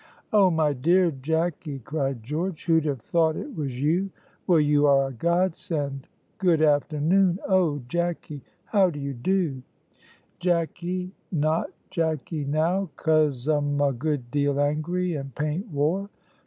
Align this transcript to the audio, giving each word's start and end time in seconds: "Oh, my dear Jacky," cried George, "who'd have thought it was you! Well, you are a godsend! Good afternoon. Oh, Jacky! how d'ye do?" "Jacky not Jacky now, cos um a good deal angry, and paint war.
"Oh, 0.33 0.49
my 0.49 0.73
dear 0.73 1.11
Jacky," 1.11 1.77
cried 1.77 2.23
George, 2.23 2.65
"who'd 2.65 2.85
have 2.85 3.01
thought 3.01 3.35
it 3.35 3.55
was 3.55 3.79
you! 3.83 4.09
Well, 4.47 4.59
you 4.59 4.87
are 4.87 5.05
a 5.09 5.13
godsend! 5.13 6.07
Good 6.39 6.59
afternoon. 6.59 7.37
Oh, 7.47 7.83
Jacky! 7.87 8.41
how 8.65 8.89
d'ye 8.89 9.11
do?" 9.11 9.61
"Jacky 10.39 11.11
not 11.31 11.69
Jacky 11.91 12.45
now, 12.45 12.89
cos 12.95 13.47
um 13.47 13.79
a 13.79 13.93
good 13.93 14.31
deal 14.31 14.59
angry, 14.59 15.13
and 15.13 15.35
paint 15.35 15.67
war. 15.67 16.09